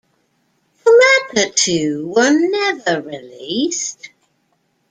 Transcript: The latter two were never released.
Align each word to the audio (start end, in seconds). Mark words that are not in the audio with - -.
The 0.83 1.25
latter 1.35 1.51
two 1.53 2.07
were 2.07 2.31
never 2.31 3.01
released. 3.03 4.09